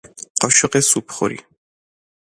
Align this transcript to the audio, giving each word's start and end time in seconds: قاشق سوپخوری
قاشق 0.41 0.79
سوپخوری 0.79 1.39